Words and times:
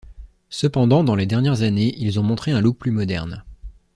Cependant, 0.49 1.03
dans 1.03 1.13
les 1.13 1.27
dernières 1.27 1.61
années, 1.61 1.93
ils 1.99 2.19
ont 2.19 2.23
montré 2.23 2.49
un 2.51 2.59
look 2.59 2.79
plus 2.79 2.89
moderne. 2.89 3.43